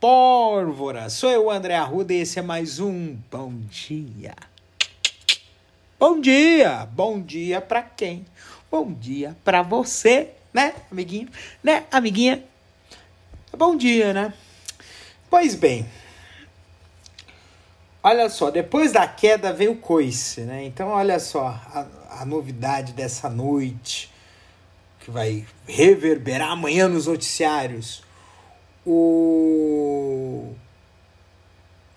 pólvora. 0.00 1.10
Sou 1.10 1.30
eu, 1.30 1.50
André 1.50 1.74
Arruda, 1.74 2.12
e 2.12 2.20
esse 2.20 2.38
é 2.38 2.42
mais 2.42 2.78
um 2.78 3.16
Bom 3.30 3.52
Dia. 3.68 4.34
Bom 5.98 6.20
dia! 6.20 6.86
Bom 6.92 7.20
dia 7.20 7.60
pra 7.60 7.82
quem? 7.82 8.24
Bom 8.70 8.92
dia 8.92 9.36
pra 9.44 9.62
você, 9.62 10.30
né, 10.52 10.74
amiguinho? 10.92 11.28
Né, 11.62 11.84
amiguinha? 11.90 12.44
Bom 13.56 13.76
dia, 13.76 14.12
né? 14.12 14.32
Pois 15.28 15.56
bem, 15.56 15.84
olha 18.02 18.30
só, 18.30 18.50
depois 18.50 18.92
da 18.92 19.06
queda 19.08 19.52
veio 19.52 19.72
o 19.72 19.76
coice, 19.76 20.42
né? 20.42 20.64
Então, 20.64 20.88
olha 20.90 21.18
só 21.18 21.48
a, 21.48 21.86
a 22.20 22.24
novidade 22.24 22.92
dessa 22.92 23.28
noite 23.28 24.12
que 25.00 25.10
vai 25.10 25.44
reverberar 25.66 26.52
amanhã 26.52 26.86
nos 26.86 27.06
noticiários. 27.06 28.06
O 28.90 30.54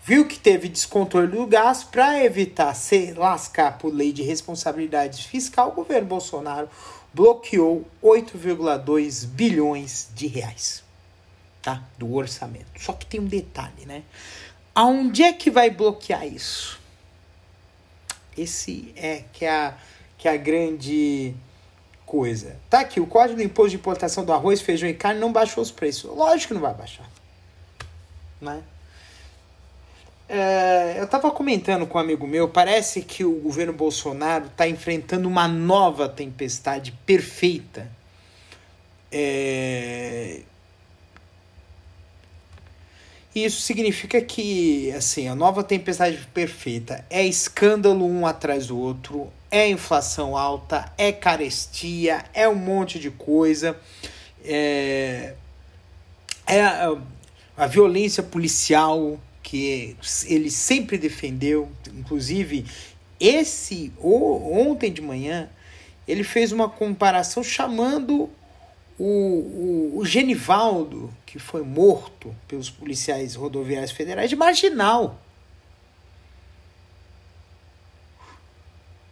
viu 0.03 0.27
que 0.27 0.37
teve 0.37 0.67
descontrole 0.67 1.27
do 1.27 1.47
gás 1.47 1.85
para 1.85 2.21
evitar 2.21 2.73
se 2.73 3.13
lascar 3.13 3.77
por 3.77 3.93
lei 3.93 4.11
de 4.11 4.23
responsabilidade 4.23 5.25
fiscal, 5.25 5.69
o 5.69 5.71
governo 5.71 6.09
Bolsonaro 6.09 6.69
bloqueou 7.13 7.87
8,2 8.03 9.25
bilhões 9.25 10.09
de 10.13 10.27
reais, 10.27 10.83
tá? 11.61 11.81
Do 11.97 12.13
orçamento. 12.13 12.67
Só 12.77 12.91
que 12.91 13.05
tem 13.05 13.21
um 13.21 13.25
detalhe, 13.25 13.85
né? 13.85 14.03
Aonde 14.75 15.23
é 15.23 15.31
que 15.31 15.49
vai 15.49 15.69
bloquear 15.69 16.27
isso? 16.27 16.77
Esse 18.37 18.91
é 18.97 19.23
que 19.31 19.45
é 19.45 19.49
a, 19.49 19.77
que 20.17 20.27
é 20.27 20.33
a 20.33 20.37
grande 20.37 21.33
coisa. 22.11 22.57
Tá 22.69 22.81
aqui, 22.81 22.99
o 22.99 23.07
Código 23.07 23.37
do 23.37 23.41
Imposto 23.41 23.69
de 23.69 23.77
Importação 23.77 24.25
do 24.25 24.33
Arroz, 24.33 24.59
Feijão 24.59 24.89
e 24.89 24.93
Carne 24.93 25.17
não 25.17 25.31
baixou 25.31 25.63
os 25.63 25.71
preços. 25.71 26.13
Lógico 26.13 26.49
que 26.49 26.53
não 26.55 26.59
vai 26.59 26.73
baixar. 26.73 27.09
Né? 28.41 28.61
É, 30.27 30.95
eu 30.97 31.05
estava 31.05 31.31
comentando 31.31 31.87
com 31.87 31.97
um 31.97 32.01
amigo 32.01 32.27
meu, 32.27 32.49
parece 32.49 33.01
que 33.01 33.23
o 33.23 33.39
governo 33.39 33.71
Bolsonaro 33.71 34.47
está 34.47 34.67
enfrentando 34.67 35.25
uma 35.25 35.47
nova 35.47 36.09
tempestade 36.09 36.91
perfeita. 37.05 37.89
É, 39.09 40.41
isso 43.33 43.61
significa 43.61 44.19
que, 44.19 44.91
assim, 44.91 45.29
a 45.29 45.35
nova 45.35 45.63
tempestade 45.63 46.27
perfeita 46.33 47.05
é 47.09 47.25
escândalo 47.25 48.05
um 48.05 48.27
atrás 48.27 48.67
do 48.67 48.77
outro, 48.77 49.31
é 49.51 49.69
inflação 49.69 50.35
alta, 50.37 50.91
é 50.97 51.11
carestia, 51.11 52.23
é 52.33 52.47
um 52.47 52.55
monte 52.55 52.97
de 52.97 53.11
coisa, 53.11 53.77
é, 54.43 55.33
é 56.47 56.61
a, 56.61 56.97
a 57.57 57.67
violência 57.67 58.23
policial 58.23 59.19
que 59.43 59.95
ele 60.25 60.49
sempre 60.49 60.97
defendeu, 60.97 61.69
inclusive 61.93 62.65
esse 63.19 63.91
ontem 64.01 64.91
de 64.91 65.01
manhã 65.01 65.49
ele 66.07 66.23
fez 66.23 66.51
uma 66.51 66.69
comparação 66.69 67.43
chamando 67.43 68.29
o, 68.97 69.03
o, 69.03 69.93
o 69.97 70.05
Genivaldo, 70.05 71.11
que 71.25 71.39
foi 71.39 71.63
morto 71.63 72.35
pelos 72.47 72.69
policiais 72.69 73.35
rodoviários 73.35 73.91
federais, 73.91 74.29
de 74.29 74.35
marginal. 74.35 75.19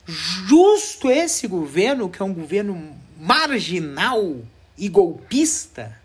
Justo 0.10 1.12
esse 1.12 1.48
governo, 1.48 2.10
que 2.10 2.22
é 2.22 2.26
um 2.26 2.34
governo 2.34 2.98
marginal 3.20 4.38
e 4.78 4.90
golpista? 4.90 5.96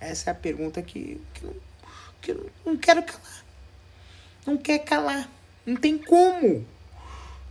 Essa 0.00 0.30
é 0.30 0.32
a 0.32 0.34
pergunta 0.34 0.82
que, 0.82 1.20
que, 1.32 1.44
não, 1.44 1.54
que 2.20 2.36
não 2.66 2.76
quero 2.76 3.02
calar. 3.02 3.44
Não 4.44 4.56
quer 4.56 4.78
calar. 4.80 5.28
Não 5.64 5.76
tem 5.76 5.96
como 5.96 6.66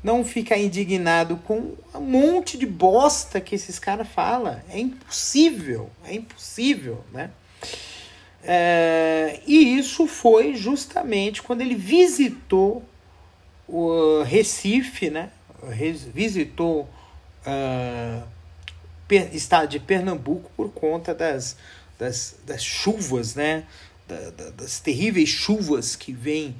não 0.03 0.25
ficar 0.25 0.57
indignado 0.57 1.37
com 1.37 1.75
um 1.93 2.01
monte 2.01 2.57
de 2.57 2.65
bosta 2.65 3.39
que 3.39 3.55
esses 3.55 3.79
caras 3.79 4.07
falam. 4.07 4.59
É 4.69 4.79
impossível, 4.79 5.89
é 6.03 6.15
impossível, 6.15 7.03
né? 7.13 7.29
É, 8.43 9.39
e 9.45 9.77
isso 9.77 10.07
foi 10.07 10.55
justamente 10.55 11.43
quando 11.43 11.61
ele 11.61 11.75
visitou 11.75 12.83
o 13.67 14.23
Recife, 14.23 15.09
né? 15.09 15.29
Visitou 16.13 16.89
uh, 17.45 18.23
estado 19.31 19.67
de 19.67 19.79
Pernambuco 19.79 20.49
por 20.55 20.71
conta 20.71 21.13
das, 21.13 21.55
das, 21.99 22.35
das 22.45 22.63
chuvas, 22.63 23.35
né? 23.35 23.65
Da, 24.07 24.29
da, 24.31 24.49
das 24.51 24.79
terríveis 24.79 25.29
chuvas 25.29 25.95
que 25.95 26.11
vêm 26.11 26.55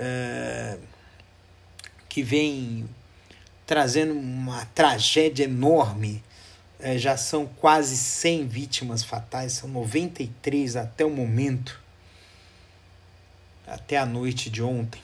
uh, 0.00 0.80
que 2.08 2.22
vem 2.22 2.88
trazendo 3.66 4.14
uma 4.14 4.64
tragédia 4.66 5.44
enorme. 5.44 6.24
É, 6.80 6.96
já 6.96 7.16
são 7.16 7.44
quase 7.44 7.96
100 7.96 8.46
vítimas 8.46 9.02
fatais, 9.02 9.52
são 9.52 9.68
93 9.68 10.76
até 10.76 11.04
o 11.04 11.10
momento, 11.10 11.80
até 13.66 13.98
a 13.98 14.06
noite 14.06 14.48
de 14.48 14.62
ontem. 14.62 15.02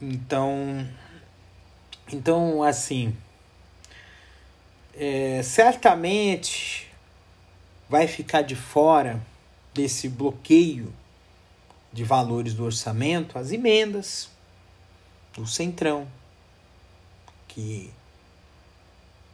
Então, 0.00 0.88
então 2.12 2.62
assim, 2.62 3.16
é, 4.94 5.42
certamente 5.42 6.90
vai 7.88 8.06
ficar 8.06 8.42
de 8.42 8.56
fora 8.56 9.20
desse 9.72 10.08
bloqueio 10.08 10.92
de 11.92 12.04
valores 12.04 12.54
do 12.54 12.64
orçamento 12.64 13.38
as 13.38 13.52
emendas 13.52 14.28
do 15.32 15.46
Centrão, 15.46 16.06
que 17.48 17.90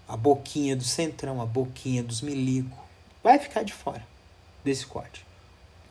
a 0.09 0.17
boquinha 0.17 0.75
do 0.75 0.85
Centrão, 0.85 1.41
a 1.41 1.47
boquinha 1.47 2.03
dos 2.03 2.21
milico, 2.21 2.77
vai 3.23 3.39
ficar 3.39 3.63
de 3.63 3.73
fora 3.73 4.05
desse 4.65 4.87
corte. 4.87 5.25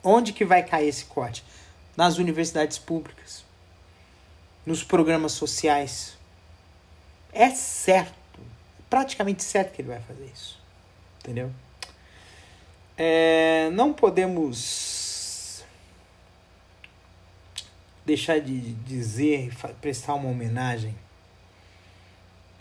Onde 0.02 0.32
que 0.32 0.44
vai 0.44 0.62
cair 0.62 0.88
esse 0.88 1.04
corte? 1.04 1.44
Nas 1.96 2.18
universidades 2.18 2.78
públicas, 2.78 3.44
nos 4.64 4.82
programas 4.82 5.32
sociais. 5.32 6.18
É 7.32 7.50
certo, 7.50 8.40
praticamente 8.88 9.42
certo 9.44 9.72
que 9.72 9.82
ele 9.82 9.88
vai 9.88 10.00
fazer 10.00 10.30
isso. 10.32 10.58
Entendeu? 11.20 11.50
É, 12.96 13.70
não 13.72 13.92
podemos 13.92 15.64
deixar 18.04 18.40
de 18.40 18.72
dizer, 18.74 19.54
prestar 19.80 20.14
uma 20.14 20.28
homenagem 20.28 20.94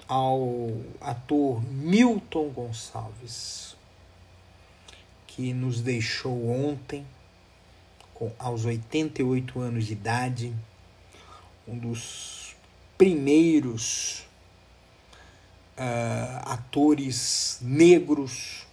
ao 0.08 0.72
ator 1.02 1.62
Milton 1.64 2.50
Gonçalves, 2.50 3.76
que 5.28 5.54
nos 5.54 5.82
deixou 5.82 6.50
ontem, 6.50 7.06
com, 8.14 8.32
aos 8.38 8.66
88 8.66 9.60
anos 9.60 9.86
de 9.86 9.94
idade, 9.94 10.54
um 11.68 11.78
dos 11.78 12.56
primeiros 12.98 14.29
uh, 15.80 16.52
atores 16.52 17.58
negros 17.62 18.68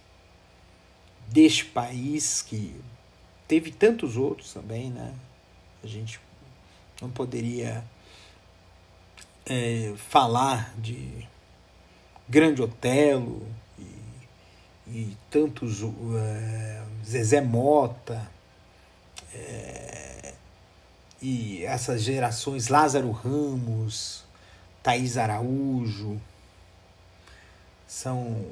deste 1.29 1.65
país, 1.65 2.41
que 2.41 2.75
teve 3.47 3.71
tantos 3.71 4.17
outros 4.17 4.53
também, 4.53 4.89
né? 4.89 5.13
A 5.83 5.87
gente 5.87 6.19
não 7.01 7.09
poderia 7.09 7.83
é, 9.45 9.93
falar 10.09 10.73
de 10.77 11.27
Grande 12.27 12.61
Otelo 12.61 13.47
e, 13.79 13.83
e 14.87 15.17
tantos 15.29 15.81
é, 15.81 16.83
Zezé 17.05 17.39
Mota 17.39 18.29
é, 19.33 20.33
e 21.21 21.63
essas 21.63 22.03
gerações 22.03 22.67
Lázaro 22.67 23.11
Ramos, 23.11 24.25
Thaís 24.83 25.17
Araújo 25.17 26.19
são 27.87 28.45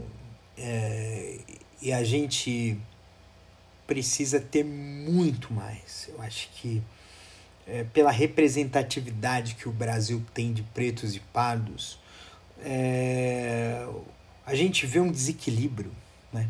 é, 0.57 1.39
e 1.81 1.91
a 1.91 2.03
gente 2.03 2.79
precisa 3.85 4.39
ter 4.39 4.63
muito 4.63 5.53
mais. 5.53 6.09
Eu 6.09 6.21
acho 6.21 6.49
que 6.53 6.81
é, 7.67 7.83
pela 7.83 8.11
representatividade 8.11 9.55
que 9.55 9.67
o 9.67 9.71
Brasil 9.71 10.23
tem 10.33 10.53
de 10.53 10.63
pretos 10.63 11.15
e 11.15 11.19
pardos, 11.19 11.99
é, 12.63 13.87
a 14.45 14.55
gente 14.55 14.85
vê 14.85 14.99
um 14.99 15.11
desequilíbrio 15.11 15.91
né? 16.31 16.49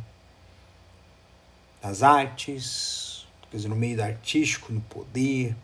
nas 1.81 2.03
artes, 2.03 3.25
quer 3.49 3.57
dizer, 3.57 3.69
no 3.69 3.75
meio 3.75 4.01
artístico, 4.03 4.71
no 4.71 4.81
poder. 4.81 5.55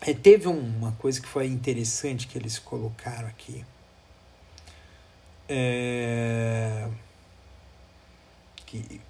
É, 0.00 0.12
teve 0.12 0.48
uma 0.48 0.92
coisa 0.92 1.20
que 1.20 1.28
foi 1.28 1.46
interessante 1.46 2.26
que 2.26 2.36
eles 2.36 2.58
colocaram 2.58 3.28
aqui. 3.28 3.64
É, 5.54 6.88
que 8.64 9.00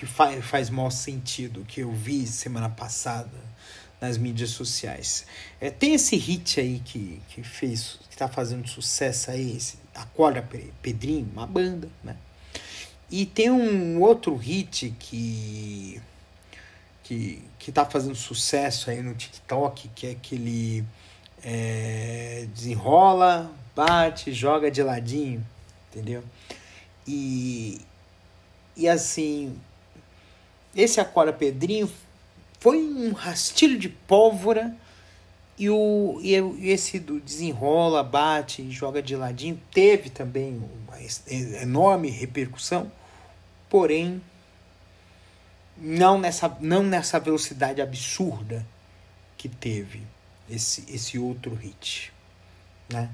que 0.00 0.06
faz, 0.06 0.42
faz 0.42 0.70
maior 0.70 0.88
sentido, 0.88 1.62
que 1.68 1.80
eu 1.82 1.92
vi 1.92 2.26
semana 2.26 2.70
passada 2.70 3.38
nas 4.00 4.16
mídias 4.16 4.48
sociais. 4.48 5.26
É, 5.60 5.68
tem 5.68 5.92
esse 5.92 6.16
hit 6.16 6.58
aí 6.58 6.80
que, 6.82 7.20
que 7.28 7.42
fez, 7.42 7.98
que 8.08 8.16
tá 8.16 8.26
fazendo 8.26 8.66
sucesso 8.66 9.30
aí, 9.30 9.54
esse 9.58 9.76
Acorda 9.94 10.42
Pedrinho, 10.80 11.28
uma 11.34 11.46
banda, 11.46 11.86
né? 12.02 12.16
E 13.10 13.26
tem 13.26 13.50
um 13.50 14.00
outro 14.00 14.34
hit 14.36 14.94
que 14.98 16.00
que, 17.04 17.42
que 17.58 17.70
tá 17.70 17.84
fazendo 17.84 18.14
sucesso 18.14 18.88
aí 18.88 19.02
no 19.02 19.14
TikTok, 19.14 19.88
que 19.94 20.06
é 20.06 20.10
aquele 20.12 20.82
é, 21.44 22.46
desenrola, 22.54 23.52
bate, 23.76 24.32
joga 24.32 24.70
de 24.70 24.82
ladinho, 24.82 25.44
entendeu? 25.90 26.22
E, 27.06 27.80
e 28.76 28.88
assim, 28.88 29.58
esse 30.74 31.00
Acorda 31.00 31.32
Pedrinho 31.32 31.90
foi 32.58 32.78
um 32.78 33.12
rastilho 33.12 33.78
de 33.78 33.88
pólvora 33.88 34.74
e, 35.58 35.68
o, 35.68 36.18
e 36.22 36.70
esse 36.70 36.98
do 36.98 37.20
desenrola, 37.20 38.02
bate, 38.02 38.70
joga 38.70 39.02
de 39.02 39.14
ladinho 39.16 39.60
teve 39.72 40.08
também 40.08 40.56
uma 40.56 40.96
enorme 41.62 42.08
repercussão, 42.08 42.90
porém 43.68 44.22
não 45.76 46.18
nessa, 46.18 46.56
não 46.60 46.82
nessa 46.82 47.18
velocidade 47.18 47.80
absurda 47.80 48.64
que 49.36 49.48
teve 49.48 50.02
esse, 50.48 50.84
esse 50.88 51.18
outro 51.18 51.54
hit, 51.54 52.12
né? 52.90 53.10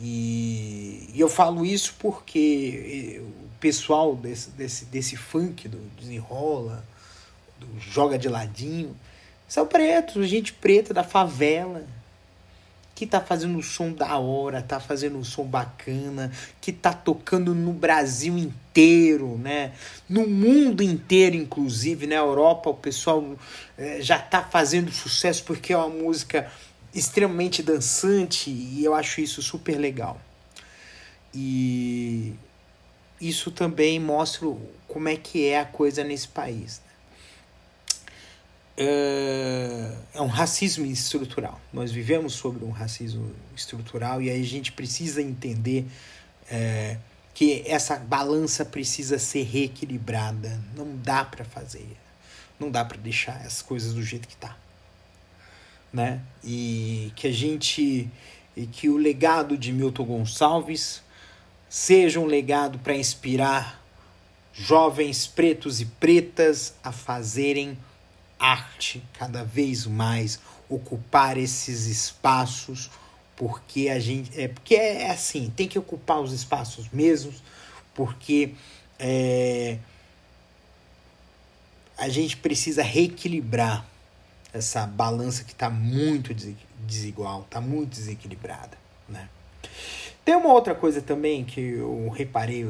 E, 0.00 1.10
e 1.14 1.20
eu 1.20 1.28
falo 1.28 1.64
isso 1.64 1.94
porque 1.98 3.22
o 3.22 3.58
pessoal 3.60 4.16
desse, 4.16 4.50
desse, 4.50 4.84
desse 4.86 5.16
funk 5.16 5.68
do 5.68 5.78
desenrola, 5.98 6.84
do 7.58 7.68
joga 7.78 8.18
de 8.18 8.28
ladinho, 8.28 8.96
são 9.46 9.66
pretos, 9.66 10.28
gente 10.28 10.52
preta 10.52 10.92
da 10.92 11.04
favela, 11.04 11.84
que 12.94 13.06
tá 13.06 13.20
fazendo 13.20 13.58
um 13.58 13.62
som 13.62 13.92
da 13.92 14.18
hora, 14.18 14.62
tá 14.62 14.78
fazendo 14.78 15.18
um 15.18 15.24
som 15.24 15.44
bacana, 15.44 16.30
que 16.60 16.72
tá 16.72 16.92
tocando 16.92 17.54
no 17.54 17.72
Brasil 17.72 18.38
inteiro, 18.38 19.36
né? 19.36 19.72
No 20.08 20.28
mundo 20.28 20.82
inteiro, 20.82 21.34
inclusive, 21.34 22.06
na 22.06 22.14
Europa, 22.14 22.70
o 22.70 22.74
pessoal 22.74 23.36
é, 23.76 24.00
já 24.00 24.18
tá 24.18 24.42
fazendo 24.42 24.92
sucesso 24.92 25.42
porque 25.44 25.72
é 25.72 25.76
uma 25.76 25.88
música 25.88 26.50
extremamente 26.94 27.62
dançante 27.62 28.50
e 28.50 28.84
eu 28.84 28.94
acho 28.94 29.20
isso 29.20 29.42
super 29.42 29.76
legal. 29.76 30.20
E 31.34 32.32
isso 33.20 33.50
também 33.50 33.98
mostra 33.98 34.48
como 34.86 35.08
é 35.08 35.16
que 35.16 35.44
é 35.46 35.60
a 35.60 35.64
coisa 35.64 36.04
nesse 36.04 36.28
país. 36.28 36.80
Né? 36.86 36.92
É, 38.76 39.96
é 40.14 40.20
um 40.20 40.28
racismo 40.28 40.86
estrutural. 40.86 41.60
Nós 41.72 41.90
vivemos 41.90 42.34
sobre 42.34 42.64
um 42.64 42.70
racismo 42.70 43.34
estrutural 43.56 44.22
e 44.22 44.30
aí 44.30 44.40
a 44.40 44.44
gente 44.44 44.70
precisa 44.70 45.20
entender 45.20 45.86
é, 46.48 46.96
que 47.32 47.64
essa 47.66 47.96
balança 47.96 48.64
precisa 48.64 49.18
ser 49.18 49.42
reequilibrada. 49.42 50.60
Não 50.76 50.96
dá 50.96 51.24
para 51.24 51.44
fazer, 51.44 51.96
não 52.58 52.70
dá 52.70 52.84
para 52.84 52.98
deixar 52.98 53.36
as 53.38 53.60
coisas 53.60 53.94
do 53.94 54.02
jeito 54.02 54.28
que 54.28 54.36
tá 54.36 54.56
né? 55.94 56.20
E 56.42 57.12
que 57.14 57.28
a 57.28 57.32
gente 57.32 58.10
e 58.56 58.66
que 58.66 58.88
o 58.88 58.96
legado 58.96 59.56
de 59.56 59.72
Milton 59.72 60.04
Gonçalves 60.04 61.02
seja 61.68 62.20
um 62.20 62.26
legado 62.26 62.78
para 62.80 62.94
inspirar 62.94 63.82
jovens 64.52 65.26
pretos 65.26 65.80
e 65.80 65.86
pretas 65.86 66.74
a 66.82 66.92
fazerem 66.92 67.78
arte 68.38 69.02
cada 69.14 69.42
vez 69.44 69.86
mais, 69.86 70.38
ocupar 70.68 71.36
esses 71.36 71.86
espaços, 71.86 72.90
porque 73.36 73.88
a 73.88 73.98
gente 73.98 74.38
é 74.38 74.48
porque 74.48 74.74
é 74.74 75.10
assim, 75.10 75.52
tem 75.56 75.66
que 75.68 75.78
ocupar 75.78 76.20
os 76.20 76.32
espaços 76.32 76.88
mesmos, 76.92 77.42
porque 77.92 78.54
é, 78.98 79.78
a 81.96 82.08
gente 82.08 82.36
precisa 82.36 82.82
reequilibrar 82.82 83.84
essa 84.54 84.86
balança 84.86 85.42
que 85.42 85.52
está 85.52 85.68
muito 85.68 86.32
desigual, 86.78 87.42
está 87.42 87.60
muito 87.60 87.90
desequilibrada, 87.90 88.78
né? 89.08 89.28
Tem 90.24 90.36
uma 90.36 90.52
outra 90.52 90.74
coisa 90.74 91.02
também 91.02 91.44
que 91.44 91.60
eu 91.60 92.08
reparei, 92.08 92.64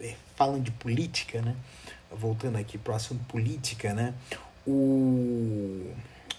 é, 0.00 0.14
falando 0.34 0.64
de 0.64 0.70
política, 0.70 1.42
né? 1.42 1.54
Voltando 2.10 2.56
aqui 2.56 2.78
para 2.78 2.94
o 2.94 2.96
assunto 2.96 3.22
política, 3.24 3.92
né? 3.92 4.14
O, 4.66 5.92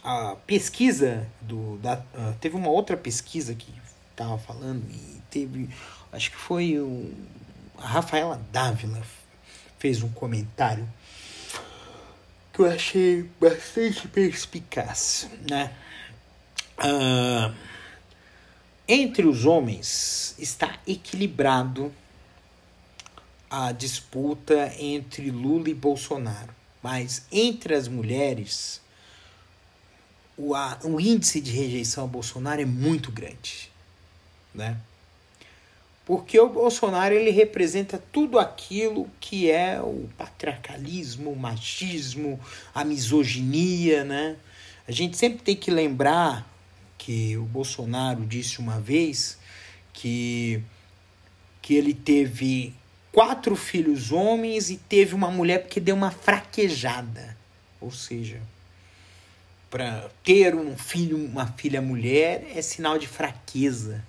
a 0.03 0.35
pesquisa 0.47 1.27
do. 1.39 1.77
Da, 1.77 1.95
uh, 1.95 2.33
teve 2.41 2.55
uma 2.55 2.69
outra 2.69 2.97
pesquisa 2.97 3.53
que 3.53 3.71
estava 4.09 4.37
falando 4.37 4.83
e 4.89 5.21
teve. 5.29 5.69
Acho 6.11 6.31
que 6.31 6.37
foi 6.37 6.79
o, 6.79 7.13
a 7.77 7.85
Rafaela 7.85 8.41
Dávila 8.51 9.01
fez 9.77 10.01
um 10.01 10.09
comentário 10.09 10.87
que 12.57 12.63
eu 12.63 12.71
achei 12.71 13.29
bastante 13.39 14.07
perspicaz, 14.07 15.29
né? 15.47 15.71
Uh, 16.79 17.53
entre 18.87 19.27
os 19.27 19.45
homens 19.45 20.33
está 20.39 20.79
equilibrado 20.87 21.93
a 23.47 23.71
disputa 23.71 24.73
entre 24.79 25.29
Lula 25.29 25.69
e 25.69 25.73
Bolsonaro, 25.75 26.51
mas 26.81 27.27
entre 27.31 27.75
as 27.75 27.87
mulheres 27.87 28.81
o, 30.35 30.55
a, 30.55 30.79
o 30.83 30.99
índice 30.99 31.39
de 31.39 31.51
rejeição 31.51 32.05
a 32.05 32.07
Bolsonaro 32.07 32.59
é 32.59 32.65
muito 32.65 33.11
grande, 33.11 33.71
né? 34.53 34.77
Porque 36.07 36.39
o 36.39 36.47
Bolsonaro 36.47 37.13
ele 37.13 37.31
representa 37.31 38.01
tudo 38.13 38.39
aquilo 38.39 39.11
que 39.19 39.51
é 39.51 39.81
o 39.81 40.07
patriarcalismo, 40.17 41.31
o 41.31 41.35
machismo, 41.35 42.39
a 42.73 42.85
misoginia, 42.85 44.05
né? 44.05 44.37
A 44.87 44.91
gente 44.93 45.17
sempre 45.17 45.39
tem 45.39 45.53
que 45.53 45.69
lembrar 45.69 46.49
que 46.97 47.35
o 47.35 47.43
Bolsonaro 47.43 48.25
disse 48.25 48.59
uma 48.59 48.79
vez 48.79 49.37
que 49.91 50.63
que 51.61 51.73
ele 51.73 51.93
teve 51.93 52.73
quatro 53.11 53.53
filhos 53.53 54.09
homens 54.09 54.69
e 54.69 54.77
teve 54.77 55.13
uma 55.13 55.29
mulher 55.29 55.63
porque 55.63 55.81
deu 55.81 55.93
uma 55.93 56.11
fraquejada. 56.11 57.35
Ou 57.81 57.91
seja, 57.91 58.39
para 59.69 60.09
ter 60.23 60.55
um 60.55 60.77
filho, 60.77 61.17
uma 61.17 61.47
filha 61.47 61.81
mulher 61.81 62.49
é 62.55 62.61
sinal 62.61 62.97
de 62.97 63.09
fraqueza. 63.09 64.01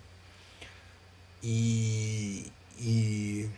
E, 1.42 2.50
e, 2.80 3.48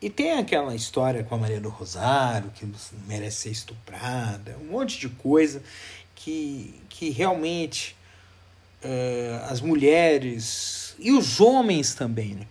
e 0.00 0.10
tem 0.10 0.32
aquela 0.32 0.74
história 0.74 1.22
com 1.22 1.34
a 1.34 1.38
Maria 1.38 1.60
do 1.60 1.68
Rosário, 1.68 2.50
que 2.50 2.66
merece 3.06 3.42
ser 3.42 3.50
estuprada, 3.50 4.56
um 4.60 4.72
monte 4.72 4.98
de 4.98 5.08
coisa 5.08 5.62
que, 6.14 6.74
que 6.88 7.10
realmente 7.10 7.96
uh, 8.82 9.44
as 9.50 9.60
mulheres 9.60 10.94
e 10.98 11.12
os 11.12 11.40
homens 11.40 11.94
também 11.94 12.34
né, 12.34 12.46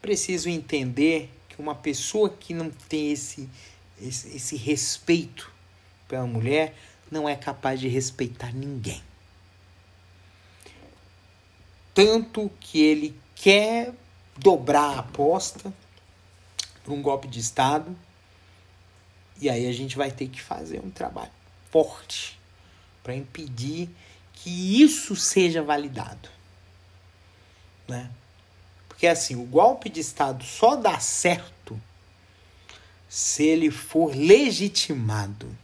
precisam 0.00 0.52
entender 0.52 1.30
que 1.48 1.60
uma 1.60 1.74
pessoa 1.74 2.30
que 2.30 2.54
não 2.54 2.70
tem 2.70 3.12
esse, 3.12 3.48
esse, 4.00 4.36
esse 4.36 4.56
respeito 4.56 5.50
pela 6.08 6.26
mulher 6.26 6.74
não 7.10 7.28
é 7.28 7.34
capaz 7.34 7.80
de 7.80 7.88
respeitar 7.88 8.52
ninguém 8.52 9.02
tanto 11.94 12.50
que 12.60 12.80
ele 12.80 13.20
quer 13.34 13.92
dobrar 14.36 14.96
a 14.96 14.98
aposta 15.00 15.72
para 16.82 16.92
um 16.92 17.02
golpe 17.02 17.28
de 17.28 17.40
Estado. 17.40 17.96
E 19.40 19.48
aí 19.48 19.66
a 19.66 19.72
gente 19.72 19.96
vai 19.96 20.10
ter 20.10 20.28
que 20.28 20.40
fazer 20.40 20.80
um 20.80 20.90
trabalho 20.90 21.30
forte 21.70 22.38
para 23.02 23.14
impedir 23.14 23.88
que 24.34 24.82
isso 24.82 25.16
seja 25.16 25.62
validado. 25.62 26.28
Né? 27.88 28.10
Porque 28.88 29.06
assim, 29.06 29.36
o 29.36 29.44
golpe 29.44 29.88
de 29.88 30.00
Estado 30.00 30.44
só 30.44 30.76
dá 30.76 30.98
certo 31.00 31.80
se 33.08 33.44
ele 33.44 33.70
for 33.70 34.14
legitimado. 34.14 35.56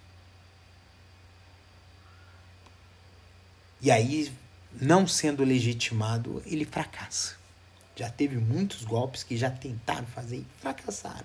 E 3.80 3.90
aí, 3.90 4.32
não 4.80 5.06
sendo 5.06 5.44
legitimado, 5.44 6.42
ele 6.46 6.64
fracassa. 6.64 7.36
Já 7.94 8.10
teve 8.10 8.36
muitos 8.36 8.84
golpes 8.84 9.22
que 9.22 9.36
já 9.36 9.50
tentaram 9.50 10.06
fazer 10.06 10.36
e 10.36 10.46
fracassaram. 10.60 11.24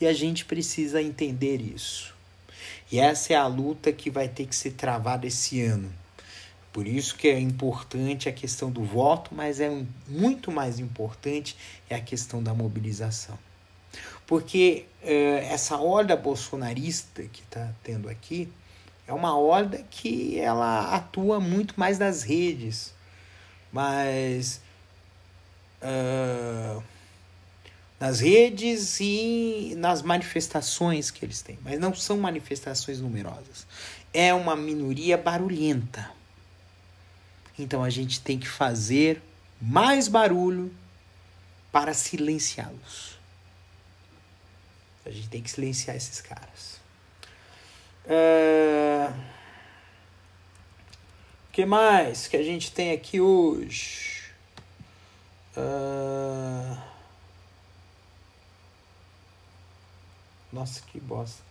E 0.00 0.06
a 0.06 0.12
gente 0.12 0.44
precisa 0.44 1.00
entender 1.00 1.60
isso. 1.60 2.14
E 2.90 2.98
essa 2.98 3.32
é 3.32 3.36
a 3.36 3.46
luta 3.46 3.92
que 3.92 4.10
vai 4.10 4.28
ter 4.28 4.46
que 4.46 4.54
ser 4.54 4.72
travada 4.72 5.26
esse 5.26 5.62
ano. 5.62 5.92
Por 6.72 6.86
isso 6.86 7.16
que 7.16 7.28
é 7.28 7.40
importante 7.40 8.28
a 8.28 8.32
questão 8.32 8.70
do 8.70 8.84
voto, 8.84 9.34
mas 9.34 9.60
é 9.60 9.82
muito 10.06 10.52
mais 10.52 10.78
importante 10.78 11.56
é 11.88 11.94
a 11.94 12.00
questão 12.00 12.42
da 12.42 12.52
mobilização. 12.52 13.38
Porque 14.26 14.84
eh, 15.02 15.48
essa 15.50 15.78
horda 15.78 16.14
bolsonarista 16.14 17.22
que 17.22 17.40
está 17.40 17.72
tendo 17.82 18.10
aqui 18.10 18.52
é 19.06 19.12
uma 19.12 19.36
horda 19.36 19.84
que 19.90 20.38
ela 20.38 20.94
atua 20.94 21.38
muito 21.38 21.78
mais 21.78 21.98
nas 21.98 22.22
redes, 22.22 22.92
mas 23.72 24.60
uh, 25.80 26.82
nas 28.00 28.20
redes 28.20 28.98
e 29.00 29.74
nas 29.78 30.02
manifestações 30.02 31.10
que 31.10 31.24
eles 31.24 31.40
têm, 31.40 31.58
mas 31.62 31.78
não 31.78 31.94
são 31.94 32.18
manifestações 32.18 33.00
numerosas. 33.00 33.66
É 34.12 34.34
uma 34.34 34.56
minoria 34.56 35.16
barulhenta. 35.16 36.10
Então 37.58 37.84
a 37.84 37.90
gente 37.90 38.20
tem 38.20 38.38
que 38.38 38.48
fazer 38.48 39.22
mais 39.60 40.08
barulho 40.08 40.74
para 41.70 41.94
silenciá-los. 41.94 43.16
A 45.04 45.10
gente 45.10 45.28
tem 45.28 45.42
que 45.42 45.50
silenciar 45.50 45.96
esses 45.96 46.20
caras. 46.20 46.80
O 48.08 49.10
uh, 49.10 49.12
que 51.50 51.66
mais 51.66 52.28
que 52.28 52.36
a 52.36 52.42
gente 52.42 52.70
tem 52.70 52.92
aqui 52.92 53.20
hoje? 53.20 54.30
Uh, 55.56 56.78
nossa, 60.52 60.82
que 60.82 61.00
bosta. 61.00 61.42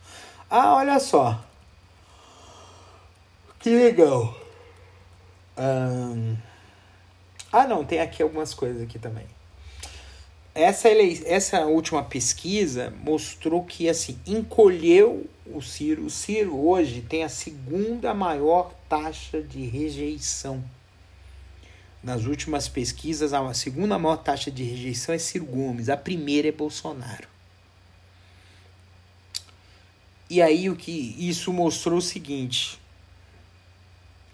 Ah, 0.49 0.75
olha 0.75 0.99
só. 0.99 1.43
Que 3.59 3.69
legal. 3.69 4.33
Um... 5.57 6.37
Ah, 7.51 7.67
não, 7.67 7.83
tem 7.83 7.99
aqui 7.99 8.23
algumas 8.23 8.53
coisas 8.53 8.81
aqui 8.81 8.97
também. 8.97 9.27
Essa, 10.55 10.87
ele... 10.87 11.21
Essa 11.25 11.65
última 11.65 12.01
pesquisa 12.01 12.93
mostrou 13.03 13.65
que 13.65 13.89
assim 13.89 14.17
encolheu 14.25 15.29
o 15.45 15.61
Ciro. 15.61 16.05
O 16.05 16.09
Ciro 16.09 16.57
hoje 16.57 17.01
tem 17.01 17.25
a 17.25 17.29
segunda 17.29 18.13
maior 18.13 18.73
taxa 18.87 19.41
de 19.41 19.65
rejeição. 19.65 20.63
Nas 22.01 22.23
últimas 22.23 22.69
pesquisas, 22.69 23.33
a 23.33 23.53
segunda 23.53 23.99
maior 23.99 24.15
taxa 24.15 24.49
de 24.49 24.63
rejeição 24.63 25.13
é 25.13 25.17
Ciro 25.17 25.45
Gomes, 25.45 25.89
a 25.89 25.97
primeira 25.97 26.47
é 26.47 26.51
Bolsonaro. 26.53 27.27
E 30.29 30.41
aí 30.41 30.69
o 30.69 30.75
que 30.75 31.15
isso 31.19 31.51
mostrou 31.51 31.97
o 31.97 32.01
seguinte: 32.01 32.79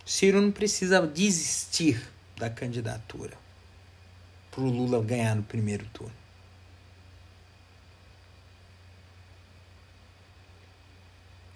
Ciro 0.05 0.39
não 0.39 0.51
precisa 0.51 1.01
desistir 1.07 2.07
da 2.37 2.49
candidatura 2.49 3.40
para 4.51 4.61
o 4.61 4.69
Lula 4.69 5.01
ganhar 5.01 5.35
no 5.35 5.43
primeiro 5.43 5.85
turno. 5.93 6.21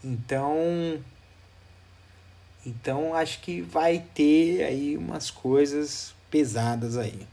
Então, 0.04 1.04
então 2.66 3.14
acho 3.14 3.42
que 3.42 3.62
vai 3.62 4.00
ter 4.14 4.64
aí 4.64 4.96
umas 4.96 5.30
coisas 5.30 6.14
pesadas 6.32 6.96
aí. 6.98 7.28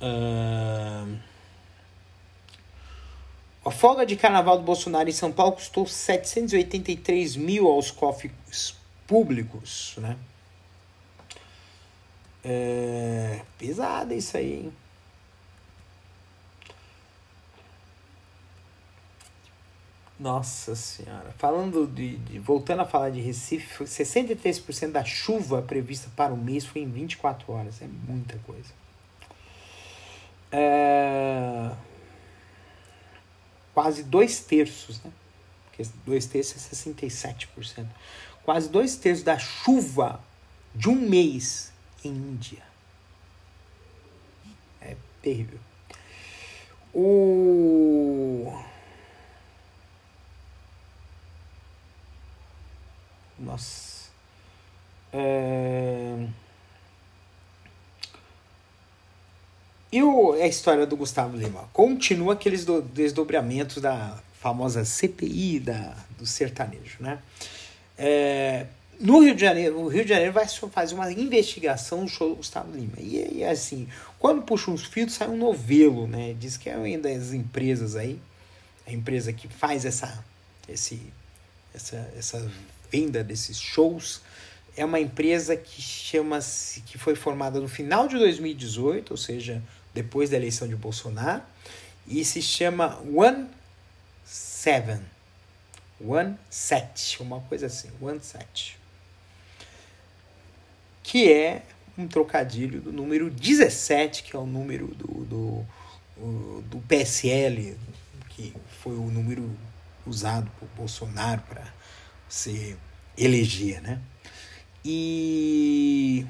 Uh... 0.00 1.18
A 3.64 3.70
folga 3.70 4.04
de 4.04 4.16
carnaval 4.16 4.58
do 4.58 4.64
Bolsonaro 4.64 5.08
em 5.08 5.12
São 5.12 5.30
Paulo 5.30 5.52
custou 5.52 5.86
783 5.86 7.36
mil 7.36 7.68
aos 7.68 7.92
cofres 7.92 8.74
públicos, 9.06 9.94
né? 9.98 10.16
É 12.44 13.11
pesado 13.62 14.12
isso 14.12 14.36
aí, 14.36 14.54
hein? 14.54 14.72
Nossa 20.18 20.74
senhora. 20.74 21.32
Falando 21.38 21.86
de, 21.86 22.16
de, 22.16 22.38
Voltando 22.40 22.82
a 22.82 22.84
falar 22.84 23.10
de 23.10 23.20
Recife, 23.20 23.84
63% 23.84 24.90
da 24.90 25.04
chuva 25.04 25.62
prevista 25.62 26.10
para 26.16 26.34
o 26.34 26.36
mês 26.36 26.66
foi 26.66 26.82
em 26.82 26.90
24 26.90 27.52
horas. 27.52 27.80
É 27.80 27.86
muita 27.86 28.36
coisa. 28.38 28.72
É 30.50 31.70
quase 33.72 34.02
dois 34.02 34.40
terços, 34.40 35.02
né? 35.02 35.10
Porque 35.66 35.88
dois 36.04 36.26
terços 36.26 36.72
é 36.72 36.92
67%. 36.92 37.86
Quase 38.44 38.68
dois 38.68 38.96
terços 38.96 39.24
da 39.24 39.38
chuva 39.38 40.20
de 40.74 40.88
um 40.88 40.96
mês 40.96 41.72
em 42.04 42.12
um 42.12 42.36
dia. 42.36 42.71
É 45.22 45.24
terrível. 45.24 45.58
O. 46.92 48.52
Nossa. 53.38 54.10
É... 55.12 56.26
E 59.92 60.02
o, 60.02 60.32
a 60.32 60.46
história 60.46 60.86
do 60.86 60.96
Gustavo 60.96 61.36
Lima? 61.36 61.68
Continua 61.72 62.32
aqueles 62.32 62.64
do, 62.64 62.80
desdobramentos 62.80 63.80
da 63.80 64.18
famosa 64.40 64.84
CPI 64.84 65.60
da, 65.60 65.94
do 66.18 66.26
sertanejo, 66.26 66.96
né? 67.00 67.18
É, 67.96 68.66
no 69.02 69.18
Rio 69.18 69.34
de 69.34 69.40
Janeiro, 69.40 69.80
o 69.80 69.88
Rio 69.88 70.04
de 70.04 70.10
Janeiro 70.10 70.32
vai 70.32 70.46
fazer 70.46 70.94
uma 70.94 71.10
investigação 71.12 72.02
no 72.02 72.08
show 72.08 72.30
do 72.30 72.36
Gustavo 72.36 72.72
Lima. 72.72 72.94
E, 72.98 73.38
e 73.38 73.44
assim, 73.44 73.88
quando 74.16 74.42
puxa 74.42 74.70
uns 74.70 74.84
filtros, 74.84 75.16
sai 75.16 75.28
um 75.28 75.36
novelo, 75.36 76.06
né? 76.06 76.34
Diz 76.38 76.56
que 76.56 76.70
é 76.70 76.76
uma 76.76 76.98
das 76.98 77.32
empresas 77.32 77.96
aí, 77.96 78.20
a 78.86 78.92
empresa 78.92 79.32
que 79.32 79.48
faz 79.48 79.84
essa, 79.84 80.24
esse, 80.68 81.02
essa, 81.74 82.12
essa 82.16 82.52
venda 82.92 83.24
desses 83.24 83.58
shows, 83.58 84.20
é 84.76 84.84
uma 84.84 85.00
empresa 85.00 85.56
que 85.56 85.82
chama-se, 85.82 86.80
que 86.82 86.96
foi 86.96 87.16
formada 87.16 87.58
no 87.58 87.68
final 87.68 88.06
de 88.06 88.16
2018, 88.16 89.10
ou 89.10 89.16
seja, 89.16 89.60
depois 89.92 90.30
da 90.30 90.36
eleição 90.36 90.68
de 90.68 90.76
Bolsonaro, 90.76 91.42
e 92.06 92.24
se 92.24 92.40
chama 92.40 93.00
One 93.12 93.48
Seven. 94.24 95.00
One 96.04 96.36
Set, 96.48 97.20
uma 97.20 97.40
coisa 97.40 97.66
assim, 97.66 97.90
One 98.00 98.20
Set. 98.22 98.81
Que 101.12 101.30
é 101.30 101.62
um 101.98 102.08
trocadilho 102.08 102.80
do 102.80 102.90
número 102.90 103.28
17, 103.28 104.22
que 104.22 104.34
é 104.34 104.38
o 104.38 104.46
número 104.46 104.86
do, 104.94 105.06
do, 105.26 106.62
do 106.62 106.78
PSL, 106.88 107.76
que 108.30 108.54
foi 108.82 108.94
o 108.94 109.10
número 109.10 109.54
usado 110.06 110.50
por 110.58 110.66
Bolsonaro 110.74 111.42
para 111.42 111.66
se 112.30 112.78
eleger, 113.14 113.82
né? 113.82 114.00
E 114.82 116.26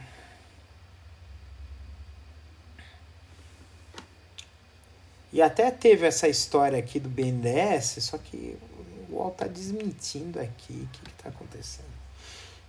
E 5.33 5.41
até 5.41 5.71
teve 5.71 6.09
essa 6.09 6.27
história 6.27 6.77
aqui 6.77 6.99
do 6.99 7.09
BNDES, 7.09 7.99
só 8.01 8.19
que 8.19 8.59
o 9.09 9.15
UOL 9.15 9.29
está 9.29 9.47
desmentindo 9.47 10.41
aqui 10.41 10.73
o 10.73 10.89
que 10.89 11.09
está 11.09 11.29
acontecendo. 11.29 11.87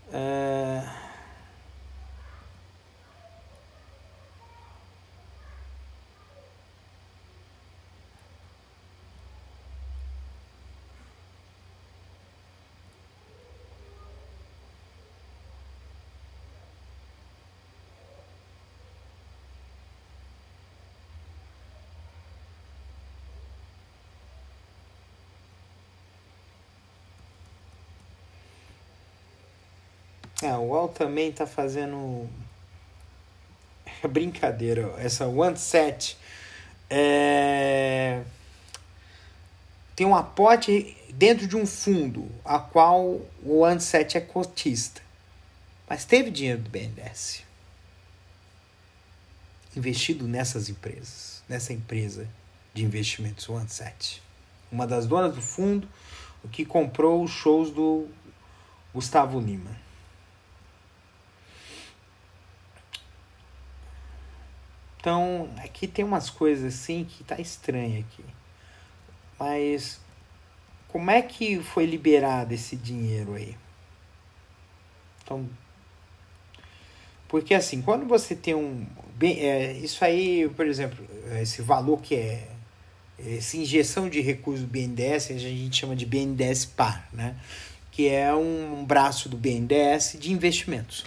Uh... 0.10 1.13
É, 30.44 30.54
o 30.56 30.64
UOL 30.64 30.90
também 30.90 31.30
está 31.30 31.48
fazendo 31.48 32.30
brincadeira. 34.10 34.94
Essa 34.98 35.26
OneSet 35.26 36.18
é... 36.90 38.22
tem 39.96 40.06
um 40.06 40.14
aporte 40.14 40.98
dentro 41.14 41.48
de 41.48 41.56
um 41.56 41.66
fundo, 41.66 42.30
a 42.44 42.60
qual 42.60 43.22
o 43.42 43.60
OneSet 43.60 44.18
é 44.18 44.22
cotista. 44.22 45.02
mas 45.88 46.04
teve 46.04 46.30
dinheiro 46.30 46.62
do 46.62 46.70
BNDES 46.70 47.44
investido 49.76 50.28
nessas 50.28 50.70
empresas, 50.70 51.42
nessa 51.50 51.74
empresa 51.74 52.28
de 52.74 52.84
investimentos 52.84 53.48
OneSet. 53.50 54.22
Uma 54.72 54.86
das 54.86 55.08
donas 55.08 55.34
do 55.34 55.42
fundo 55.42 55.88
que 56.52 56.66
comprou 56.66 57.24
os 57.24 57.32
shows 57.32 57.72
do 57.72 58.08
Gustavo 58.94 59.40
Lima. 59.40 59.83
Então, 65.04 65.50
aqui 65.58 65.86
tem 65.86 66.06
umas 66.06 66.30
coisas 66.30 66.74
assim 66.74 67.04
que 67.04 67.26
tá 67.26 67.38
estranha 67.38 68.00
aqui. 68.00 68.24
Mas 69.38 70.00
como 70.88 71.12
é 71.12 71.22
que 71.22 71.62
foi 71.62 71.86
liberado 71.86 72.54
esse 72.54 72.78
dinheiro 72.78 73.34
aí? 73.34 73.58
Então, 75.22 75.46
porque 77.28 77.54
assim, 77.54 77.82
quando 77.82 78.06
você 78.06 78.34
tem 78.34 78.56
um. 78.56 78.88
Bem, 79.18 79.42
é, 79.42 79.74
isso 79.74 80.06
aí, 80.06 80.48
por 80.56 80.66
exemplo, 80.66 81.06
esse 81.42 81.62
valor 81.62 82.02
que 82.02 82.16
é. 82.16 82.48
Essa 83.20 83.58
injeção 83.58 84.08
de 84.08 84.22
recursos 84.22 84.66
do 84.66 84.72
BNDES, 84.72 85.32
a 85.32 85.38
gente 85.38 85.82
chama 85.82 85.98
de 85.98 86.06
BNDES 86.06 86.64
PAR, 86.64 87.10
né? 87.12 87.36
que 87.92 88.08
é 88.08 88.34
um 88.34 88.86
braço 88.86 89.28
do 89.28 89.36
BNDES 89.36 90.16
de 90.18 90.32
investimentos. 90.32 91.04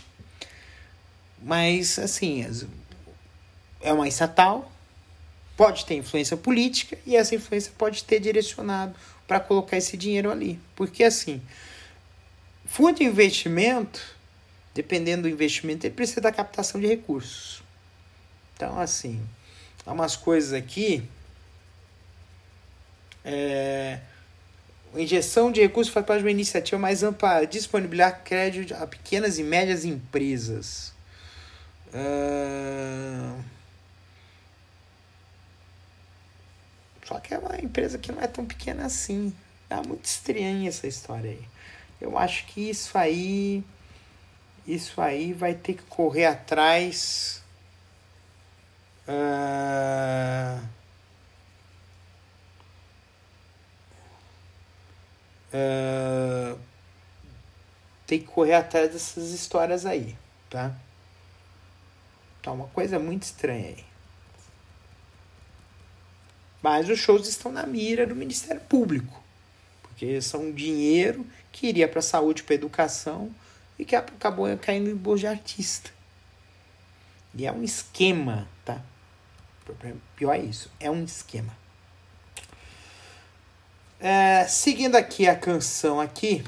Mas, 1.43 1.99
assim, 1.99 2.45
é 3.81 3.93
uma 3.93 4.09
estatal, 4.09 4.71
pode 5.57 5.85
ter 5.87 5.95
influência 5.95 6.37
política 6.37 6.99
e 7.07 7.17
essa 7.17 7.35
influência 7.35 7.73
pode 7.77 8.05
ter 8.05 8.21
direcionado 8.21 8.95
para 9.27 9.41
colocar 9.41 9.77
esse 9.77 9.97
dinheiro 9.97 10.31
ali. 10.31 10.61
Porque, 10.75 11.03
assim, 11.03 11.43
fundo 12.67 12.99
de 12.99 13.05
investimento, 13.05 14.03
dependendo 14.75 15.23
do 15.23 15.29
investimento, 15.29 15.87
ele 15.87 15.95
precisa 15.95 16.21
da 16.21 16.33
captação 16.33 16.81
de 16.81 16.87
recursos. 16.87 17.63
Então, 18.55 18.79
assim, 18.79 19.21
há 19.85 19.93
umas 19.93 20.17
coisas 20.17 20.53
aqui. 20.53 21.03
É, 23.25 23.99
injeção 24.95 25.51
de 25.51 25.61
recursos 25.61 25.93
faz 25.93 26.07
parte 26.07 26.21
de 26.21 26.25
uma 26.25 26.31
iniciativa 26.31 26.79
mais 26.79 27.03
ampla 27.03 27.45
disponibilizar 27.45 28.23
crédito 28.23 28.75
a 28.75 28.87
pequenas 28.87 29.39
e 29.39 29.43
médias 29.43 29.85
empresas. 29.85 30.95
Uh... 31.89 33.56
Só 37.07 37.21
que 37.21 37.33
é 37.33 37.39
uma 37.39 37.57
empresa 37.61 37.99
que 37.99 38.11
não 38.11 38.21
é 38.21 38.27
tão 38.27 38.45
pequena 38.45 38.87
assim. 38.87 39.33
Tá 39.69 39.83
muito 39.83 40.05
estranha 40.05 40.69
essa 40.69 40.87
história 40.87 41.31
aí. 41.31 41.49
Eu 42.01 42.19
acho 42.19 42.47
que 42.47 42.69
isso 42.69 42.97
aí. 42.99 43.65
Isso 44.67 45.01
aí 45.01 45.33
vai 45.33 45.55
ter 45.55 45.75
que 45.75 45.85
correr 45.85 46.27
atrás. 46.27 47.43
Uh... 49.07 50.61
Uh... 55.55 56.59
Tem 58.07 58.19
que 58.21 58.27
correr 58.27 58.55
atrás 58.55 58.93
dessas 58.93 59.31
histórias 59.31 59.87
aí, 59.87 60.17
tá? 60.51 60.75
Tá 62.43 62.53
uma 62.53 62.67
coisa 62.69 62.99
muito 62.99 63.23
estranha 63.25 63.69
aí. 63.69 63.85
Mas 66.67 66.89
os 66.89 66.99
shows 66.99 67.29
estão 67.29 67.53
na 67.53 67.65
mira 67.65 68.05
do 68.05 68.17
Ministério 68.17 68.61
Público, 68.63 69.23
porque 69.83 70.21
são 70.21 70.51
dinheiro 70.51 71.25
que 71.53 71.69
iria 71.69 71.87
para 71.87 72.01
a 72.01 72.03
saúde, 72.03 72.43
para 72.43 72.55
a 72.55 72.57
educação 72.57 73.33
e 73.79 73.85
que 73.85 73.95
acabou 73.95 74.49
caindo 74.57 74.91
em 74.91 74.97
bolsa 74.97 75.21
de 75.21 75.27
artista. 75.29 75.91
E 77.37 77.47
é 77.47 77.53
um 77.53 77.63
esquema, 77.63 78.49
tá? 78.65 78.83
Pior 80.17 80.35
é 80.35 80.41
isso, 80.41 80.69
é 80.81 80.91
um 80.91 81.05
esquema. 81.05 81.57
É, 84.01 84.45
seguindo 84.49 84.97
aqui 84.97 85.29
a 85.29 85.37
canção 85.37 86.01
aqui. 86.01 86.43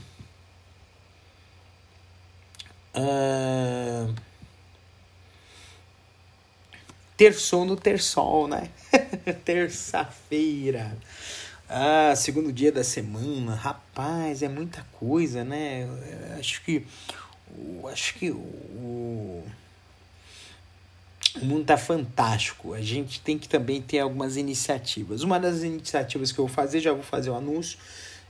Uh, 2.92 4.12
terçou 7.18 7.64
no 7.64 7.76
terçol, 7.76 8.46
né? 8.46 8.70
Terça-feira. 9.44 10.96
Ah, 11.68 12.14
segundo 12.16 12.52
dia 12.52 12.70
da 12.70 12.84
semana. 12.84 13.56
Rapaz, 13.56 14.40
é 14.40 14.48
muita 14.48 14.86
coisa, 14.92 15.44
né? 15.44 15.86
Acho 16.38 16.62
que. 16.62 16.86
Acho 17.92 18.14
que 18.14 18.30
o. 18.30 19.44
O 21.40 21.44
mundo 21.44 21.64
tá 21.66 21.76
fantástico. 21.76 22.72
A 22.72 22.80
gente 22.80 23.20
tem 23.20 23.36
que 23.36 23.48
também 23.48 23.82
ter 23.82 23.98
algumas 23.98 24.36
iniciativas. 24.36 25.22
Uma 25.22 25.38
das 25.38 25.62
iniciativas 25.62 26.32
que 26.32 26.38
eu 26.38 26.46
vou 26.46 26.54
fazer, 26.54 26.80
já 26.80 26.92
vou 26.92 27.02
fazer 27.02 27.30
o 27.30 27.34
um 27.34 27.36
anúncio, 27.36 27.78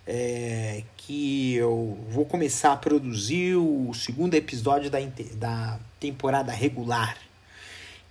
é 0.07 0.83
que 0.97 1.55
eu 1.55 1.97
vou 2.11 2.25
começar 2.25 2.73
a 2.73 2.77
produzir 2.77 3.55
o 3.55 3.93
segundo 3.95 4.35
episódio 4.35 4.91
da, 4.91 4.99
da 5.37 5.79
temporada 6.01 6.53
regular 6.53 7.17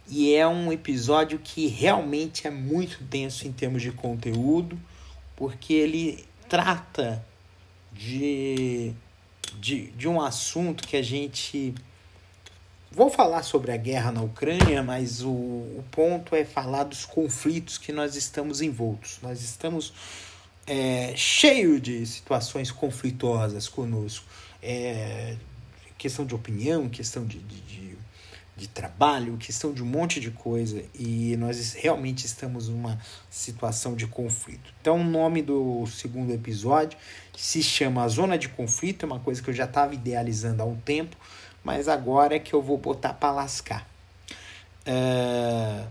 e 0.09 0.33
é 0.33 0.47
um 0.47 0.71
episódio 0.71 1.37
que 1.39 1.67
realmente 1.67 2.47
é 2.47 2.49
muito 2.49 3.03
denso 3.03 3.45
em 3.45 3.51
termos 3.51 3.81
de 3.81 3.91
conteúdo, 3.91 4.79
porque 5.35 5.73
ele 5.73 6.25
trata 6.47 7.23
de, 7.91 8.93
de, 9.59 9.87
de 9.91 10.07
um 10.07 10.21
assunto 10.21 10.87
que 10.87 10.95
a 10.95 11.01
gente. 11.01 11.75
Vou 12.89 13.09
falar 13.09 13.43
sobre 13.43 13.71
a 13.71 13.77
guerra 13.77 14.11
na 14.11 14.21
Ucrânia, 14.21 14.81
mas 14.81 15.21
o, 15.21 15.29
o 15.29 15.83
ponto 15.91 16.33
é 16.33 16.45
falar 16.45 16.85
dos 16.85 17.05
conflitos 17.05 17.77
que 17.77 17.91
nós 17.91 18.15
estamos 18.15 18.61
envoltos. 18.61 19.19
Nós 19.21 19.41
estamos 19.41 19.93
é, 20.65 21.13
cheio 21.15 21.81
de 21.81 22.05
situações 22.05 22.71
conflituosas 22.71 23.67
conosco. 23.67 24.25
É, 24.63 25.35
questão 25.97 26.25
de 26.25 26.33
opinião, 26.33 26.87
questão 26.87 27.25
de, 27.25 27.39
de, 27.39 27.61
de 27.61 27.97
de 28.57 28.67
trabalho, 28.67 29.37
questão 29.37 29.71
de 29.71 29.83
um 29.83 29.85
monte 29.85 30.19
de 30.19 30.31
coisa 30.31 30.83
e 30.95 31.37
nós 31.37 31.73
realmente 31.73 32.25
estamos 32.25 32.67
numa 32.67 32.99
situação 33.29 33.95
de 33.95 34.07
conflito. 34.07 34.73
Então, 34.81 34.99
o 34.99 35.03
nome 35.03 35.43
do 35.43 35.85
segundo 35.85 36.33
episódio 36.33 36.97
se 37.35 37.61
chama 37.61 38.07
Zona 38.09 38.35
de 38.35 38.49
Conflito, 38.49 39.03
é 39.03 39.05
uma 39.05 39.19
coisa 39.19 39.43
que 39.43 39.49
eu 39.51 39.53
já 39.53 39.65
estava 39.65 39.93
idealizando 39.93 40.63
há 40.63 40.65
um 40.65 40.75
tempo, 40.75 41.15
mas 41.63 41.87
agora 41.87 42.35
é 42.35 42.39
que 42.39 42.51
eu 42.51 42.61
vou 42.61 42.79
botar 42.79 43.13
para 43.13 43.31
lascar. 43.31 43.87
Uh, 44.87 45.87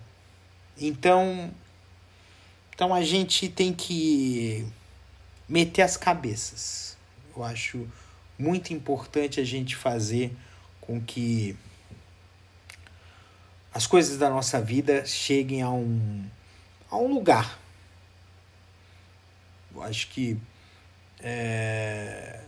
então, 0.77 1.51
então 2.75 2.93
a 2.93 3.03
gente 3.03 3.49
tem 3.49 3.73
que 3.73 4.67
meter 5.49 5.83
as 5.83 5.97
cabeças. 5.97 6.97
Eu 7.37 7.45
acho 7.45 7.87
muito 8.37 8.73
importante 8.73 9.39
a 9.39 9.45
gente 9.45 9.77
fazer 9.77 10.37
com 10.81 11.01
que 11.01 11.57
as 13.77 13.87
coisas 13.87 14.17
da 14.17 14.31
nossa 14.31 14.59
vida 14.59 15.05
cheguem 15.05 15.61
a 15.61 15.69
um, 15.69 16.25
a 16.91 16.97
um 16.97 17.13
lugar. 17.13 17.59
Eu 19.75 19.83
acho 19.83 20.09
que 20.09 20.41
é, 21.21 22.43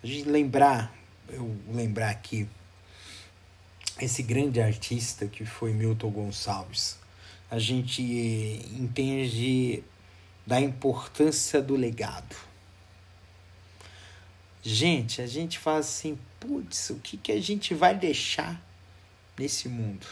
a 0.00 0.06
gente 0.06 0.28
lembrar, 0.28 0.94
eu 1.28 1.56
lembrar 1.68 2.10
aqui 2.10 2.48
esse 4.00 4.22
grande 4.22 4.60
artista 4.60 5.26
que 5.26 5.44
foi 5.44 5.72
Milton 5.72 6.10
Gonçalves. 6.10 7.00
A 7.50 7.58
gente 7.58 8.00
entende 8.78 9.82
da 10.46 10.60
importância 10.60 11.60
do 11.60 11.74
legado. 11.74 12.36
Gente, 14.62 15.20
a 15.20 15.26
gente 15.26 15.58
fala 15.58 15.78
assim, 15.78 16.16
putz, 16.40 16.90
o 16.90 16.96
que, 16.96 17.16
que 17.16 17.32
a 17.32 17.40
gente 17.40 17.74
vai 17.74 17.94
deixar 17.94 18.60
nesse 19.38 19.68
mundo? 19.68 20.06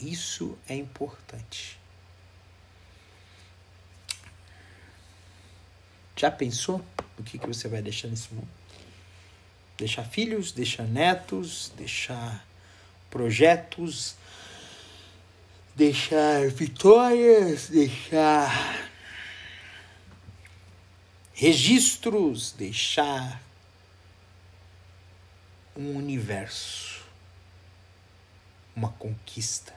Isso 0.00 0.58
é 0.68 0.74
importante. 0.74 1.78
Já 6.16 6.30
pensou 6.30 6.84
o 7.18 7.22
que, 7.22 7.38
que 7.38 7.46
você 7.46 7.68
vai 7.68 7.82
deixar 7.82 8.08
nesse 8.08 8.32
mundo? 8.32 8.48
Deixar 9.76 10.04
filhos, 10.04 10.52
deixar 10.52 10.84
netos, 10.84 11.72
deixar 11.76 12.46
projetos, 13.10 14.14
deixar 15.74 16.48
vitórias, 16.48 17.68
deixar 17.68 18.90
registros, 21.34 22.52
deixar 22.52 23.42
um 25.76 25.96
universo, 25.96 27.04
uma 28.74 28.90
conquista, 28.92 29.74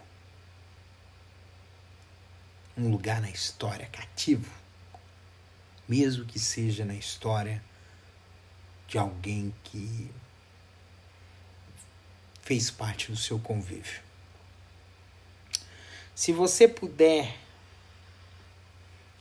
um 2.78 2.92
lugar 2.92 3.20
na 3.20 3.30
história 3.30 3.88
cativo. 3.88 4.52
mesmo 5.88 6.26
que 6.26 6.38
seja 6.38 6.84
na 6.84 6.94
história 6.94 7.64
de 8.88 8.98
alguém 8.98 9.54
que 9.64 10.12
fez 12.42 12.70
parte 12.70 13.10
do 13.10 13.18
seu 13.18 13.40
convívio. 13.40 14.02
Se 16.14 16.34
você 16.34 16.68
puder 16.68 17.38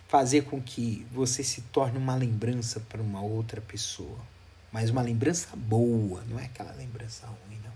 fazer 0.09 0.42
com 0.42 0.61
que 0.61 1.07
você 1.11 1.42
se 1.42 1.62
torne 1.62 1.99
uma 1.99 2.14
lembrança 2.14 2.81
para 2.81 3.03
uma 3.03 3.21
outra 3.21 3.61
pessoa, 3.61 4.19
mas 4.71 4.90
uma 4.90 5.03
lembrança 5.03 5.49
boa, 5.57 6.23
não 6.29 6.38
é 6.38 6.45
aquela 6.45 6.73
lembrança 6.73 7.27
ruim, 7.27 7.61
não. 7.64 7.73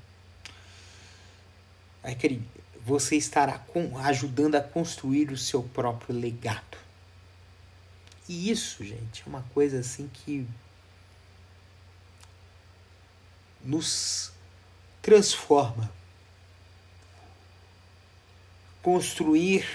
É 2.04 2.12
aquele, 2.12 2.42
você 2.84 3.16
estará 3.16 3.64
ajudando 4.04 4.54
a 4.54 4.60
construir 4.60 5.30
o 5.30 5.38
seu 5.38 5.62
próprio 5.62 6.14
legado. 6.16 6.78
E 8.28 8.50
isso, 8.50 8.84
gente, 8.84 9.24
é 9.26 9.28
uma 9.28 9.42
coisa 9.52 9.80
assim 9.80 10.08
que 10.12 10.46
nos 13.64 14.32
transforma. 15.02 15.90
Construir 18.82 19.66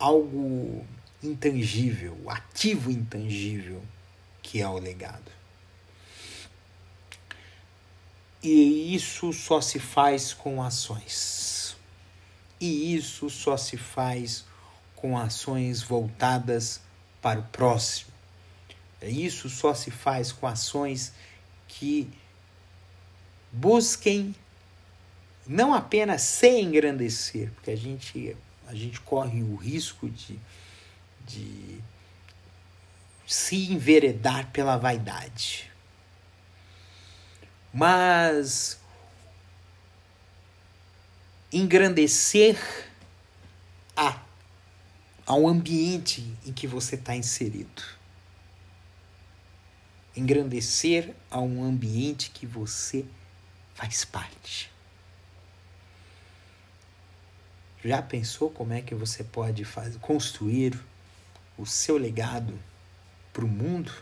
algo 0.00 0.84
intangível, 1.22 2.18
ativo 2.26 2.90
intangível, 2.90 3.82
que 4.42 4.60
é 4.60 4.68
o 4.68 4.78
legado. 4.78 5.30
E 8.42 8.94
isso 8.94 9.32
só 9.32 9.60
se 9.60 9.78
faz 9.78 10.32
com 10.32 10.62
ações. 10.62 11.76
E 12.58 12.94
isso 12.94 13.28
só 13.28 13.56
se 13.56 13.76
faz 13.76 14.44
com 14.96 15.16
ações 15.16 15.82
voltadas 15.82 16.80
para 17.20 17.38
o 17.38 17.42
próximo. 17.44 18.10
Isso 19.02 19.48
só 19.48 19.74
se 19.74 19.90
faz 19.90 20.32
com 20.32 20.46
ações 20.46 21.12
que 21.68 22.10
busquem 23.52 24.34
não 25.46 25.74
apenas 25.74 26.22
se 26.22 26.60
engrandecer, 26.60 27.50
porque 27.52 27.70
a 27.70 27.76
gente, 27.76 28.36
a 28.70 28.74
gente 28.74 29.00
corre 29.00 29.42
o 29.42 29.56
risco 29.56 30.08
de, 30.08 30.38
de 31.26 31.80
se 33.26 33.72
enveredar 33.72 34.48
pela 34.52 34.76
vaidade. 34.76 35.68
Mas 37.72 38.78
engrandecer 41.52 42.56
a, 43.96 44.22
ao 45.26 45.48
ambiente 45.48 46.32
em 46.46 46.52
que 46.52 46.68
você 46.68 46.94
está 46.94 47.16
inserido. 47.16 47.82
Engrandecer 50.16 51.12
a 51.28 51.40
um 51.40 51.64
ambiente 51.64 52.30
que 52.30 52.46
você 52.46 53.04
faz 53.74 54.04
parte. 54.04 54.69
Já 57.84 58.02
pensou 58.02 58.50
como 58.50 58.72
é 58.72 58.82
que 58.82 58.94
você 58.94 59.24
pode 59.24 59.64
fazer, 59.64 59.98
construir 59.98 60.78
o 61.56 61.64
seu 61.64 61.96
legado 61.96 62.58
para 63.32 63.44
o 63.44 63.48
mundo? 63.48 63.92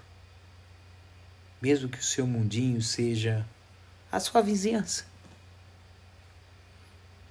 Mesmo 1.62 1.88
que 1.88 1.98
o 1.98 2.02
seu 2.02 2.26
mundinho 2.26 2.82
seja 2.82 3.46
a 4.10 4.18
sua 4.18 4.40
vizinhança. 4.42 5.04